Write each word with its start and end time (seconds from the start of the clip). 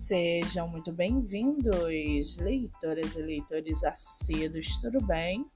Sejam 0.00 0.66
muito 0.66 0.90
bem-vindos, 0.90 2.38
leitoras 2.38 3.16
e 3.16 3.22
leitores 3.22 3.84
assíduos, 3.84 4.80
tudo 4.80 4.98
bem? 5.04 5.46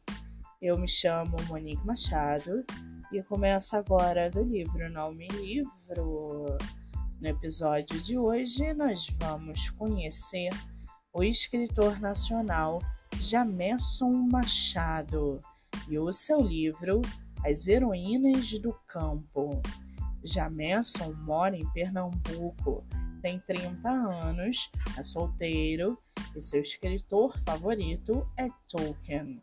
Eu 0.61 0.79
me 0.79 0.87
chamo 0.87 1.35
Monique 1.49 1.85
Machado 1.87 2.63
e 3.11 3.23
começo 3.23 3.75
agora 3.75 4.31
do 4.31 4.43
livro 4.43 4.91
Não 4.91 5.13
Me 5.13 5.29
Livro. 5.29 6.59
No 7.23 7.27
episódio 7.27 7.99
de 8.03 8.19
hoje, 8.19 8.75
nós 8.75 9.07
vamos 9.19 9.71
conhecer 9.71 10.51
o 11.15 11.25
escritor 11.25 11.99
nacional 11.99 12.81
Jamerson 13.19 14.11
Machado 14.31 15.41
e 15.89 15.99
o 15.99 16.13
seu 16.13 16.43
livro 16.43 17.01
As 17.47 17.67
Heroínas 17.67 18.59
do 18.59 18.75
Campo. 18.87 19.63
Jamerson 20.23 21.15
mora 21.15 21.57
em 21.57 21.67
Pernambuco, 21.73 22.85
tem 23.25 23.39
30 23.39 23.89
anos, 23.89 24.71
é 24.99 25.03
solteiro 25.03 25.99
e 26.37 26.43
seu 26.43 26.61
escritor 26.61 27.35
favorito 27.39 28.29
é 28.37 28.49
Tolkien. 28.69 29.41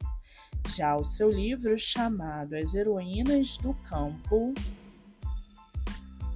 Já 0.70 0.96
o 0.96 1.04
seu 1.04 1.32
livro 1.32 1.76
chamado 1.80 2.56
As 2.56 2.76
Heroínas 2.76 3.58
do 3.58 3.74
Campo, 3.74 4.54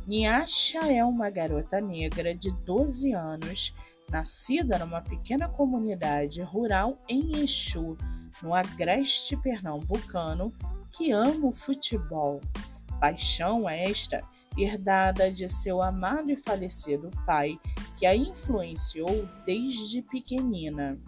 Nyasha 0.08 0.91
é 0.91 1.05
uma 1.05 1.30
garota 1.30 1.80
negra 1.80 2.34
de 2.34 2.50
12 2.66 3.13
anos, 3.13 3.75
nascida 4.09 4.80
numa 4.80 5.02
pequena 5.02 5.48
comunidade 5.48 6.41
rural 6.41 7.00
em 7.08 7.44
Exu, 7.44 7.95
no 8.41 8.55
agreste 8.55 9.38
pernambucano, 9.38 10.52
que 10.91 11.12
ama 11.12 11.50
o 11.50 11.53
futebol. 11.53 12.41
Paixão 13.00 13.70
esta 13.70 14.23
herdada 14.58 15.32
de 15.32 15.48
seu 15.50 15.82
amado 15.82 16.31
e 16.31 16.38
falecido 16.38 17.09
pai, 17.25 17.59
que 17.98 18.06
a 18.06 18.16
influenciou 18.16 19.28
desde 19.45 20.02
pequenina. 20.02 21.00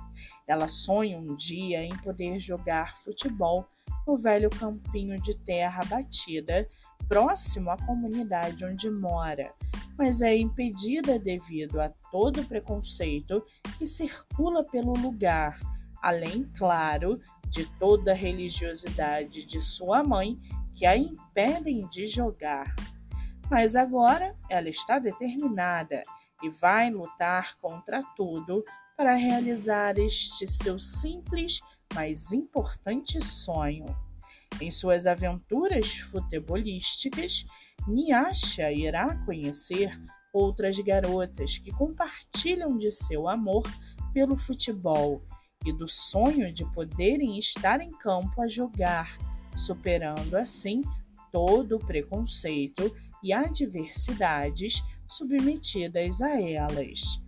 Ela 0.48 0.68
sonha 0.68 1.18
um 1.18 1.36
dia 1.36 1.84
em 1.84 1.96
poder 1.98 2.40
jogar 2.40 2.98
futebol 2.98 3.68
no 4.08 4.16
velho 4.16 4.50
campinho 4.50 5.22
de 5.22 5.36
terra 5.36 5.84
batida, 5.86 6.68
próximo 7.10 7.70
à 7.70 7.78
comunidade 7.78 8.64
onde 8.64 8.90
mora, 8.90 9.54
mas 9.98 10.22
é 10.22 10.36
impedida 10.38 11.20
devido 11.20 11.82
a 11.82 11.90
todo 12.12 12.42
o 12.42 12.46
preconceito 12.46 13.44
que 13.78 13.86
circula 13.86 14.64
pelo 14.64 14.94
lugar, 14.94 15.60
além, 16.02 16.50
claro, 16.58 17.20
de 17.50 17.66
toda 17.78 18.12
a 18.12 18.16
religiosidade 18.16 19.46
de 19.46 19.60
sua 19.60 20.04
mãe 20.04 20.38
que 20.74 20.86
a 20.86 20.96
impedem 20.96 21.88
de 21.90 22.08
jogar. 22.08 22.74
Mas 23.50 23.76
agora 23.76 24.36
ela 24.50 24.70
está 24.70 25.00
determinada 25.00 26.02
e 26.44 26.50
vai 26.50 26.90
lutar 26.90 27.58
contra 27.60 28.02
tudo 28.16 28.64
para 28.96 29.16
realizar 29.16 29.98
este 29.98 30.46
seu 30.46 30.78
simples, 30.78 31.62
mas 31.94 32.32
importante 32.32 33.24
sonho. 33.24 33.86
Em 34.60 34.70
suas 34.72 35.06
aventuras 35.06 35.98
futebolísticas, 35.98 37.46
Niasha 37.88 38.72
irá 38.72 39.16
conhecer 39.24 39.92
outras 40.34 40.78
garotas 40.80 41.58
que 41.58 41.72
compartilham 41.72 42.78
de 42.78 42.92
seu 42.92 43.28
amor 43.28 43.64
pelo 44.14 44.38
futebol 44.38 45.22
e 45.66 45.72
do 45.72 45.88
sonho 45.88 46.52
de 46.52 46.66
poderem 46.74 47.40
estar 47.40 47.82
em 47.82 47.92
campo 47.92 48.42
a 48.42 48.48
jogar, 48.48 49.18
superando 49.56 50.36
assim 50.36 50.82
todo 51.32 51.76
o 51.76 51.80
preconceito 51.80 52.94
e 53.24 53.34
adversidades 53.34 54.84
submetidas 55.08 56.22
a 56.22 56.42
elas. 56.42 57.20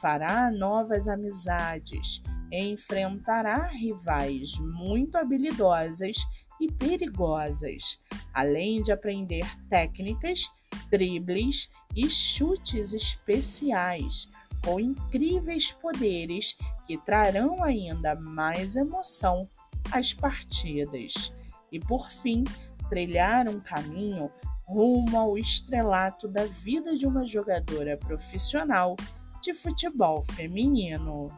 Fará 0.00 0.50
novas 0.50 1.08
amizades, 1.08 2.22
enfrentará 2.52 3.66
rivais 3.68 4.58
muito 4.58 5.16
habilidosas 5.16 6.16
e 6.60 6.70
perigosas, 6.70 8.00
além 8.32 8.82
de 8.82 8.92
aprender 8.92 9.46
técnicas, 9.68 10.50
dribles 10.90 11.68
e 11.94 12.08
chutes 12.08 12.92
especiais 12.92 14.28
com 14.64 14.80
incríveis 14.80 15.70
poderes 15.70 16.56
que 16.86 16.98
trarão 16.98 17.62
ainda 17.62 18.14
mais 18.14 18.76
emoção 18.76 19.48
às 19.92 20.12
partidas. 20.12 21.32
E 21.70 21.78
por 21.78 22.10
fim, 22.10 22.44
trilhar 22.88 23.48
um 23.48 23.60
caminho 23.60 24.30
rumo 24.66 25.16
ao 25.16 25.38
estrelato 25.38 26.26
da 26.26 26.44
vida 26.44 26.96
de 26.96 27.06
uma 27.06 27.24
jogadora 27.24 27.96
profissional 27.96 28.96
de 29.40 29.54
futebol 29.54 30.22
feminino. 30.22 31.28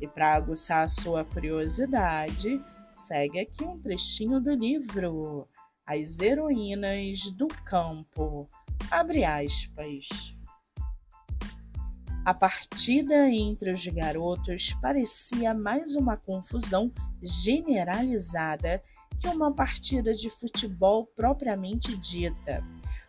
E 0.00 0.08
para 0.08 0.34
aguçar 0.34 0.82
a 0.82 0.88
sua 0.88 1.24
curiosidade, 1.24 2.60
segue 2.92 3.38
aqui 3.38 3.64
um 3.64 3.78
trechinho 3.78 4.40
do 4.40 4.52
livro 4.52 5.46
As 5.86 6.18
Heroínas 6.18 7.30
do 7.30 7.46
Campo. 7.46 8.48
Abre 8.90 9.24
aspas. 9.24 10.34
A 12.24 12.32
partida 12.32 13.28
entre 13.28 13.70
os 13.70 13.86
garotos 13.86 14.74
parecia 14.80 15.52
mais 15.52 15.94
uma 15.94 16.16
confusão 16.16 16.90
generalizada 17.22 18.82
que 19.24 19.28
uma 19.28 19.50
partida 19.50 20.12
de 20.12 20.28
futebol 20.28 21.06
propriamente 21.16 21.96
dita. 21.96 22.62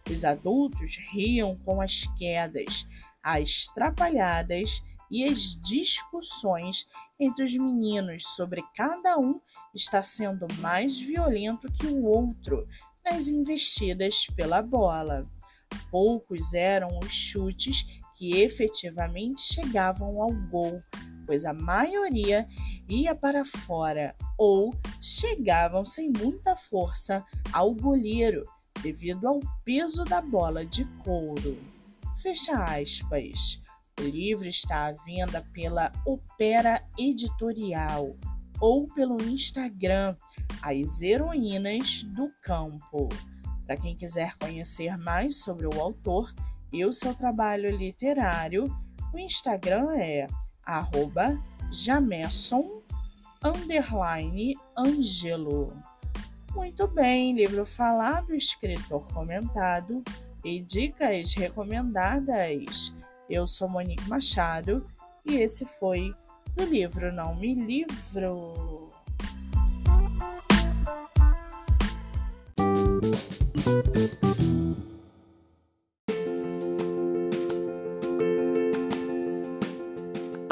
Os 0.09 0.23
adultos 0.23 0.97
riam 1.11 1.57
com 1.65 1.81
as 1.81 2.07
quedas, 2.17 2.87
as 3.21 3.67
trapalhadas 3.67 4.81
e 5.11 5.25
as 5.25 5.59
discussões 5.59 6.85
entre 7.19 7.43
os 7.43 7.53
meninos 7.53 8.23
sobre 8.27 8.63
cada 8.73 9.17
um 9.17 9.41
está 9.73 10.01
sendo 10.03 10.47
mais 10.61 10.97
violento 10.97 11.69
que 11.73 11.87
o 11.87 12.05
outro 12.05 12.65
nas 13.03 13.27
investidas 13.27 14.25
pela 14.37 14.61
bola. 14.61 15.29
Poucos 15.91 16.53
eram 16.53 16.97
os 17.03 17.11
chutes 17.11 17.85
que 18.15 18.39
efetivamente 18.39 19.41
chegavam 19.41 20.21
ao 20.21 20.31
gol, 20.49 20.81
pois 21.25 21.45
a 21.45 21.53
maioria 21.53 22.47
ia 22.87 23.15
para 23.15 23.43
fora 23.43 24.15
ou 24.37 24.73
chegavam 25.01 25.83
sem 25.83 26.11
muita 26.11 26.55
força 26.55 27.23
ao 27.51 27.73
goleiro 27.73 28.43
devido 28.81 29.27
ao 29.27 29.39
peso 29.63 30.03
da 30.03 30.21
bola 30.21 30.65
de 30.65 30.85
couro. 31.03 31.57
Fecha 32.21 32.63
aspas. 32.63 33.61
O 33.99 34.03
livro 34.03 34.47
está 34.47 34.87
à 34.87 34.91
venda 34.91 35.41
pela 35.53 35.91
Opera 36.05 36.83
Editorial 36.97 38.15
ou 38.59 38.87
pelo 38.87 39.21
Instagram 39.23 40.15
As 40.61 41.01
Heroínas 41.01 42.03
do 42.03 42.29
Campo. 42.41 43.09
Para 43.65 43.77
quem 43.77 43.95
quiser 43.95 44.35
conhecer 44.37 44.97
mais 44.97 45.41
sobre 45.41 45.65
o 45.65 45.81
autor 45.81 46.33
e 46.71 46.85
o 46.85 46.93
seu 46.93 47.15
trabalho 47.15 47.75
literário, 47.75 48.65
o 49.13 49.17
Instagram 49.17 49.95
é 49.97 50.27
arroba 50.65 51.39
Jamerson 51.71 52.81
underline 53.43 54.55
Angelo. 54.77 55.73
Muito 56.55 56.87
bem, 56.87 57.35
livro 57.35 57.65
falado, 57.65 58.33
escritor 58.33 59.07
comentado 59.09 60.03
e 60.43 60.61
dicas 60.61 61.33
recomendadas. 61.33 62.95
Eu 63.29 63.45
sou 63.45 63.67
Monique 63.67 64.07
Machado 64.07 64.85
e 65.25 65.35
esse 65.35 65.65
foi 65.65 66.15
o 66.59 66.63
livro 66.63 67.13
Não 67.13 67.35
Me 67.35 67.53
Livro. 67.53 68.84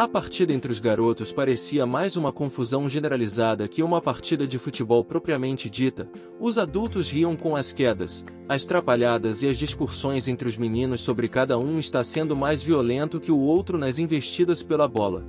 A 0.04 0.08
partida 0.10 0.52
entre 0.52 0.70
os 0.70 0.82
garotos 0.82 1.32
parecia 1.32 1.86
mais 1.86 2.18
uma 2.18 2.30
confusão 2.30 2.90
generalizada 2.90 3.70
que 3.70 3.82
uma 3.82 4.02
partida 4.02 4.46
de 4.46 4.60
futebol 4.60 5.02
propriamente 5.02 5.70
dita. 5.70 6.10
Os 6.38 6.58
adultos 6.58 7.10
riam 7.10 7.38
com 7.38 7.56
as 7.56 7.72
quedas, 7.72 8.22
as 8.50 8.66
trapalhadas 8.66 9.42
e 9.44 9.48
as 9.48 9.58
discussões 9.58 10.28
entre 10.28 10.46
os 10.46 10.58
meninos 10.58 11.00
sobre 11.00 11.30
cada 11.30 11.58
um 11.58 11.80
está 11.80 12.04
sendo 12.04 12.36
mais 12.36 12.62
violento 12.62 13.18
que 13.18 13.32
o 13.32 13.40
outro 13.40 13.78
nas 13.78 13.98
investidas 13.98 14.62
pela 14.62 14.90
bola. 14.90 15.26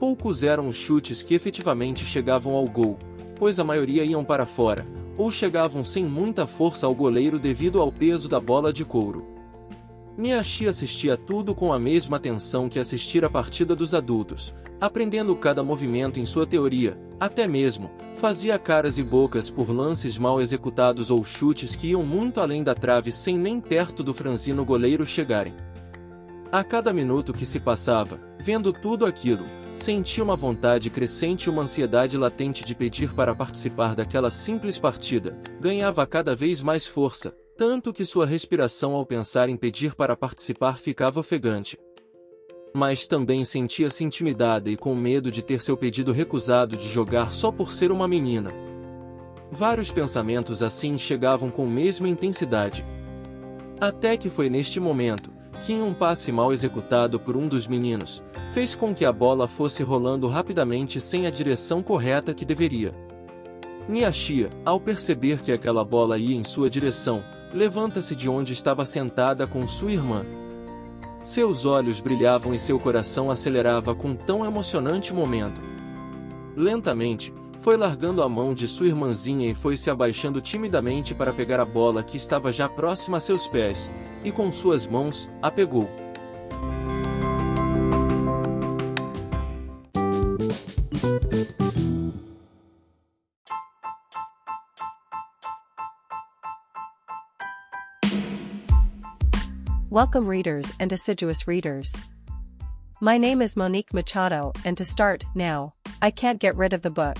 Poucos 0.00 0.42
eram 0.42 0.66
os 0.66 0.76
chutes 0.76 1.22
que 1.22 1.34
efetivamente 1.34 2.06
chegavam 2.06 2.54
ao 2.54 2.66
gol, 2.66 2.98
pois 3.36 3.60
a 3.60 3.64
maioria 3.64 4.02
iam 4.02 4.24
para 4.24 4.46
fora, 4.46 4.86
ou 5.18 5.30
chegavam 5.30 5.84
sem 5.84 6.06
muita 6.06 6.46
força 6.46 6.86
ao 6.86 6.94
goleiro 6.94 7.38
devido 7.38 7.82
ao 7.82 7.92
peso 7.92 8.30
da 8.30 8.40
bola 8.40 8.72
de 8.72 8.82
couro. 8.82 9.33
Miyashi 10.16 10.68
assistia 10.68 11.16
tudo 11.16 11.54
com 11.54 11.72
a 11.72 11.78
mesma 11.78 12.18
atenção 12.18 12.68
que 12.68 12.78
assistir 12.78 13.24
a 13.24 13.30
partida 13.30 13.74
dos 13.74 13.94
adultos, 13.94 14.54
aprendendo 14.80 15.34
cada 15.34 15.62
movimento 15.64 16.20
em 16.20 16.26
sua 16.26 16.46
teoria, 16.46 16.96
até 17.18 17.48
mesmo, 17.48 17.90
fazia 18.16 18.56
caras 18.56 18.96
e 18.96 19.02
bocas 19.02 19.50
por 19.50 19.70
lances 19.70 20.16
mal 20.16 20.40
executados 20.40 21.10
ou 21.10 21.24
chutes 21.24 21.74
que 21.74 21.88
iam 21.88 22.04
muito 22.04 22.40
além 22.40 22.62
da 22.62 22.74
trave 22.74 23.10
sem 23.10 23.36
nem 23.36 23.60
perto 23.60 24.04
do 24.04 24.14
franzino 24.14 24.64
goleiro 24.64 25.04
chegarem. 25.04 25.54
A 26.52 26.62
cada 26.62 26.92
minuto 26.92 27.32
que 27.32 27.44
se 27.44 27.58
passava, 27.58 28.20
vendo 28.38 28.72
tudo 28.72 29.04
aquilo, 29.04 29.44
sentia 29.74 30.22
uma 30.22 30.36
vontade 30.36 30.90
crescente 30.90 31.44
e 31.44 31.50
uma 31.50 31.62
ansiedade 31.62 32.16
latente 32.16 32.64
de 32.64 32.74
pedir 32.74 33.12
para 33.12 33.34
participar 33.34 33.96
daquela 33.96 34.30
simples 34.30 34.78
partida. 34.78 35.36
Ganhava 35.60 36.06
cada 36.06 36.36
vez 36.36 36.62
mais 36.62 36.86
força, 36.86 37.34
tanto 37.56 37.92
que 37.92 38.04
sua 38.04 38.26
respiração 38.26 38.94
ao 38.94 39.06
pensar 39.06 39.48
em 39.48 39.56
pedir 39.56 39.94
para 39.94 40.16
participar 40.16 40.78
ficava 40.78 41.20
ofegante. 41.20 41.78
Mas 42.74 43.06
também 43.06 43.44
sentia-se 43.44 44.02
intimidada 44.02 44.68
e 44.68 44.76
com 44.76 44.94
medo 44.94 45.30
de 45.30 45.42
ter 45.42 45.62
seu 45.62 45.76
pedido 45.76 46.10
recusado 46.10 46.76
de 46.76 46.88
jogar 46.88 47.32
só 47.32 47.52
por 47.52 47.72
ser 47.72 47.92
uma 47.92 48.08
menina. 48.08 48.52
Vários 49.52 49.92
pensamentos 49.92 50.62
assim 50.62 50.98
chegavam 50.98 51.48
com 51.48 51.64
mesma 51.66 52.08
intensidade. 52.08 52.84
Até 53.80 54.16
que 54.16 54.28
foi 54.28 54.50
neste 54.50 54.80
momento, 54.80 55.30
que 55.64 55.74
um 55.74 55.94
passe 55.94 56.32
mal 56.32 56.52
executado 56.52 57.20
por 57.20 57.36
um 57.36 57.46
dos 57.46 57.68
meninos, 57.68 58.20
fez 58.50 58.74
com 58.74 58.92
que 58.92 59.04
a 59.04 59.12
bola 59.12 59.46
fosse 59.46 59.84
rolando 59.84 60.26
rapidamente 60.26 61.00
sem 61.00 61.26
a 61.26 61.30
direção 61.30 61.82
correta 61.82 62.34
que 62.34 62.44
deveria. 62.44 62.92
Niyashia, 63.88 64.50
ao 64.64 64.80
perceber 64.80 65.40
que 65.40 65.52
aquela 65.52 65.84
bola 65.84 66.18
ia 66.18 66.34
em 66.34 66.42
sua 66.42 66.68
direção, 66.68 67.22
levanta-se 67.54 68.16
de 68.16 68.28
onde 68.28 68.52
estava 68.52 68.84
sentada 68.84 69.46
com 69.46 69.66
sua 69.68 69.92
irmã. 69.92 70.26
Seus 71.22 71.64
olhos 71.64 72.00
brilhavam 72.00 72.52
e 72.52 72.58
seu 72.58 72.78
coração 72.80 73.30
acelerava 73.30 73.94
com 73.94 74.14
tão 74.14 74.44
emocionante 74.44 75.14
momento. 75.14 75.60
Lentamente, 76.56 77.32
foi 77.60 77.76
largando 77.76 78.22
a 78.22 78.28
mão 78.28 78.52
de 78.52 78.66
sua 78.66 78.88
irmãzinha 78.88 79.48
e 79.48 79.54
foi 79.54 79.76
se 79.76 79.88
abaixando 79.88 80.40
timidamente 80.40 81.14
para 81.14 81.32
pegar 81.32 81.60
a 81.60 81.64
bola 81.64 82.02
que 82.02 82.16
estava 82.16 82.52
já 82.52 82.68
próxima 82.68 83.16
a 83.18 83.20
seus 83.20 83.46
pés, 83.46 83.90
e 84.24 84.32
com 84.32 84.50
suas 84.52 84.86
mãos, 84.86 85.30
a 85.40 85.50
pegou. 85.50 86.03
Welcome 99.94 100.26
readers 100.26 100.72
and 100.80 100.92
assiduous 100.92 101.46
readers. 101.46 102.02
My 103.00 103.16
name 103.16 103.40
is 103.40 103.56
Monique 103.56 103.94
Machado 103.94 104.52
and 104.64 104.76
to 104.76 104.84
start, 104.84 105.22
now, 105.36 105.72
I 106.02 106.10
can't 106.10 106.40
get 106.40 106.56
rid 106.56 106.72
of 106.72 106.82
the 106.82 106.90
book. 106.90 107.16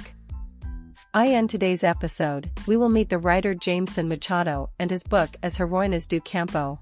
I 1.14 1.28
end 1.28 1.50
today's 1.50 1.84
episode, 1.84 2.50
we 2.66 2.76
will 2.76 2.88
meet 2.88 3.10
the 3.10 3.18
writer 3.18 3.54
Jameson 3.54 4.08
Machado 4.08 4.70
and 4.80 4.90
his 4.90 5.04
book 5.04 5.36
As 5.40 5.56
Heroínas 5.56 6.08
do 6.08 6.20
Campo. 6.20 6.80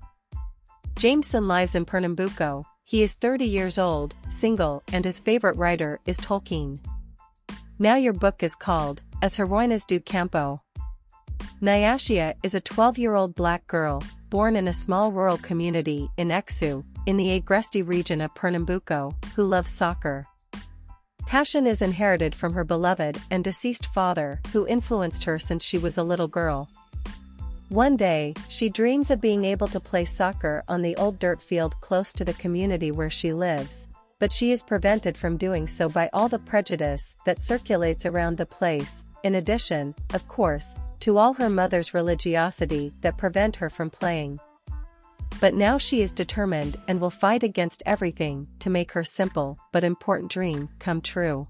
Jameson 0.96 1.46
lives 1.46 1.74
in 1.74 1.84
Pernambuco, 1.84 2.64
he 2.84 3.02
is 3.02 3.12
30 3.16 3.44
years 3.44 3.78
old, 3.78 4.14
single, 4.30 4.82
and 4.94 5.04
his 5.04 5.20
favorite 5.20 5.58
writer 5.58 6.00
is 6.06 6.18
Tolkien. 6.18 6.78
Now 7.78 7.96
your 7.96 8.14
book 8.14 8.42
is 8.42 8.54
called, 8.54 9.02
As 9.20 9.36
Heroínas 9.36 9.86
do 9.86 10.00
Campo. 10.00 10.62
Nyashia 11.60 12.32
is 12.42 12.54
a 12.54 12.62
12-year-old 12.62 13.34
black 13.34 13.66
girl, 13.66 14.02
born 14.32 14.56
in 14.56 14.66
a 14.66 14.72
small 14.72 15.12
rural 15.12 15.36
community 15.36 16.08
in 16.16 16.28
Exu, 16.28 16.82
in 17.04 17.18
the 17.18 17.38
Agresti 17.38 17.86
region 17.86 18.22
of 18.22 18.34
Pernambuco, 18.34 19.14
who 19.36 19.44
loves 19.44 19.70
soccer. 19.70 20.24
Passion 21.26 21.66
is 21.66 21.82
inherited 21.82 22.34
from 22.34 22.54
her 22.54 22.64
beloved 22.64 23.20
and 23.30 23.44
deceased 23.44 23.84
father 23.92 24.40
who 24.50 24.66
influenced 24.66 25.24
her 25.24 25.38
since 25.38 25.62
she 25.62 25.76
was 25.76 25.98
a 25.98 26.02
little 26.02 26.28
girl. 26.28 26.70
One 27.68 27.94
day, 27.94 28.32
she 28.48 28.70
dreams 28.70 29.10
of 29.10 29.20
being 29.20 29.44
able 29.44 29.68
to 29.68 29.78
play 29.78 30.06
soccer 30.06 30.64
on 30.66 30.80
the 30.80 30.96
old 30.96 31.18
dirt 31.18 31.42
field 31.42 31.78
close 31.82 32.14
to 32.14 32.24
the 32.24 32.32
community 32.32 32.90
where 32.90 33.10
she 33.10 33.34
lives, 33.34 33.86
but 34.18 34.32
she 34.32 34.50
is 34.50 34.62
prevented 34.62 35.14
from 35.18 35.36
doing 35.36 35.66
so 35.66 35.90
by 35.90 36.08
all 36.14 36.30
the 36.30 36.38
prejudice 36.38 37.14
that 37.26 37.42
circulates 37.42 38.06
around 38.06 38.38
the 38.38 38.46
place, 38.46 39.04
in 39.24 39.36
addition, 39.36 39.94
of 40.14 40.26
course, 40.28 40.74
to 41.00 41.18
all 41.18 41.34
her 41.34 41.50
mother's 41.50 41.94
religiosity 41.94 42.92
that 43.00 43.18
prevent 43.18 43.56
her 43.56 43.70
from 43.70 43.90
playing 43.90 44.38
but 45.42 45.54
now 45.54 45.76
she 45.76 46.02
is 46.02 46.12
determined 46.12 46.76
and 46.86 47.00
will 47.00 47.10
fight 47.10 47.42
against 47.42 47.82
everything 47.84 48.46
to 48.60 48.70
make 48.70 48.92
her 48.92 49.02
simple 49.02 49.58
but 49.72 49.82
important 49.82 50.30
dream 50.30 50.68
come 50.78 51.00
true. 51.00 51.48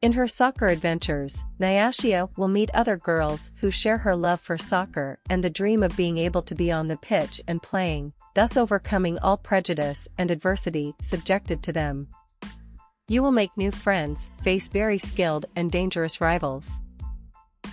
In 0.00 0.12
her 0.12 0.26
soccer 0.26 0.68
adventures, 0.68 1.44
Nyashia 1.60 2.30
will 2.38 2.48
meet 2.48 2.70
other 2.72 2.96
girls 2.96 3.50
who 3.56 3.70
share 3.70 3.98
her 3.98 4.16
love 4.16 4.40
for 4.40 4.56
soccer 4.56 5.18
and 5.28 5.44
the 5.44 5.50
dream 5.50 5.82
of 5.82 5.94
being 5.94 6.16
able 6.16 6.40
to 6.40 6.54
be 6.54 6.72
on 6.72 6.88
the 6.88 6.96
pitch 6.96 7.38
and 7.46 7.62
playing, 7.62 8.14
thus 8.34 8.56
overcoming 8.56 9.18
all 9.18 9.36
prejudice 9.36 10.08
and 10.16 10.30
adversity 10.30 10.94
subjected 11.02 11.62
to 11.64 11.72
them. 11.74 12.08
You 13.08 13.22
will 13.22 13.30
make 13.30 13.56
new 13.56 13.70
friends, 13.70 14.32
face 14.42 14.68
very 14.68 14.98
skilled 14.98 15.46
and 15.54 15.70
dangerous 15.70 16.20
rivals. 16.20 16.80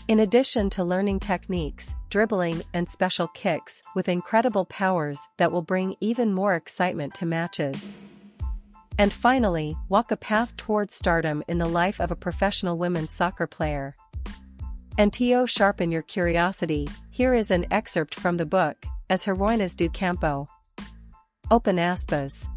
In 0.07 0.19
addition 0.19 0.69
to 0.71 0.83
learning 0.83 1.21
techniques, 1.21 1.95
dribbling, 2.11 2.61
and 2.75 2.87
special 2.87 3.27
kicks 3.29 3.81
with 3.95 4.07
incredible 4.07 4.65
powers 4.65 5.27
that 5.37 5.51
will 5.51 5.63
bring 5.63 5.95
even 5.99 6.33
more 6.33 6.53
excitement 6.53 7.15
to 7.15 7.25
matches. 7.25 7.97
And 8.99 9.11
finally, 9.11 9.75
walk 9.89 10.11
a 10.11 10.17
path 10.17 10.55
towards 10.55 10.93
stardom 10.93 11.43
in 11.47 11.57
the 11.57 11.67
life 11.67 11.99
of 11.99 12.11
a 12.11 12.15
professional 12.15 12.77
women's 12.77 13.11
soccer 13.11 13.47
player. 13.47 13.95
And 14.99 15.11
to 15.13 15.47
sharpen 15.47 15.91
your 15.91 16.03
curiosity, 16.03 16.87
here 17.09 17.33
is 17.33 17.49
an 17.49 17.65
excerpt 17.71 18.13
from 18.13 18.37
the 18.37 18.45
book, 18.45 18.85
As 19.09 19.25
Heroínas 19.25 19.75
do 19.75 19.89
Campo. 19.89 20.47
Open 21.49 21.77
aspas. 21.77 22.47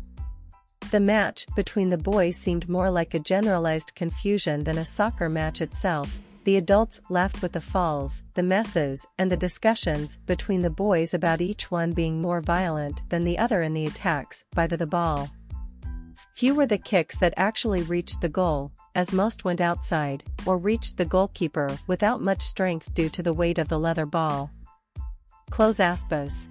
The 0.91 1.01
match 1.01 1.47
between 1.57 1.91
the 1.91 1.99
boys 1.99 2.37
seemed 2.37 2.69
more 2.69 2.91
like 2.91 3.13
a 3.13 3.19
generalized 3.19 3.95
confusion 3.97 4.63
than 4.63 4.79
a 4.79 4.85
soccer 4.85 5.29
match 5.29 5.61
itself, 5.61 6.19
the 6.45 6.57
adults 6.57 7.01
laughed 7.11 7.43
with 7.43 7.53
the 7.53 7.61
falls, 7.61 8.23
the 8.35 8.43
messes, 8.45 9.05
and 9.19 9.33
the 9.33 9.37
discussions 9.37 10.19
between 10.27 10.63
the 10.63 10.71
boys 10.71 11.13
about 11.13 11.41
each 11.41 11.73
one 11.73 11.91
being 11.91 12.23
more 12.23 12.41
violent 12.41 13.03
than 13.09 13.25
the 13.25 13.37
other 13.37 13.63
in 13.63 13.75
the 13.75 13.85
attacks 13.85 14.45
by 14.55 14.69
the, 14.69 14.77
the 14.77 14.87
ball. 14.87 15.29
Few 16.35 16.55
were 16.55 16.67
the 16.67 16.79
kicks 16.79 17.19
that 17.19 17.35
actually 17.37 17.83
reached 17.83 18.21
the 18.21 18.29
goal, 18.29 18.71
as 18.95 19.13
most 19.13 19.45
went 19.45 19.61
outside, 19.61 20.23
or 20.47 20.57
reached 20.57 20.99
the 20.99 21.05
goalkeeper 21.05 21.79
without 21.89 22.23
much 22.23 22.43
strength 22.43 22.95
due 22.95 23.09
to 23.09 23.25
the 23.25 23.33
weight 23.33 23.59
of 23.59 23.69
the 23.69 23.79
leather 23.79 24.07
ball. 24.07 24.53
Close 25.51 25.81
aspas. 25.81 26.49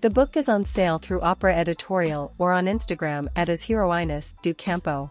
The 0.00 0.08
book 0.08 0.34
is 0.34 0.48
on 0.48 0.64
sale 0.64 0.98
through 0.98 1.20
Opera 1.20 1.54
Editorial 1.54 2.32
or 2.38 2.52
on 2.52 2.64
Instagram 2.64 3.28
at 3.36 3.50
As 3.50 3.66
Heroinus 3.66 4.34
do 4.40 4.54
Campo. 4.54 5.10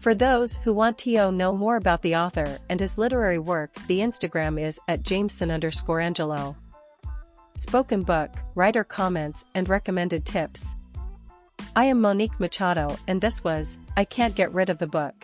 For 0.00 0.14
those 0.14 0.56
who 0.56 0.74
want 0.74 0.98
to 0.98 1.32
know 1.32 1.52
more 1.52 1.76
about 1.76 2.02
the 2.02 2.14
author 2.14 2.58
and 2.68 2.80
his 2.80 2.98
literary 2.98 3.38
work, 3.38 3.72
the 3.86 4.00
Instagram 4.00 4.60
is 4.60 4.78
at 4.88 5.04
Jameson 5.04 5.50
underscore 5.50 6.00
Angelo. 6.00 6.54
Spoken 7.56 8.02
book, 8.02 8.30
writer 8.54 8.84
comments, 8.84 9.46
and 9.54 9.70
recommended 9.70 10.26
tips. 10.26 10.74
I 11.74 11.86
am 11.86 12.02
Monique 12.02 12.38
Machado, 12.38 12.94
and 13.06 13.22
this 13.22 13.42
was 13.42 13.78
I 13.96 14.04
Can't 14.04 14.34
Get 14.34 14.52
Rid 14.52 14.68
of 14.68 14.76
the 14.76 14.86
Book. 14.86 15.14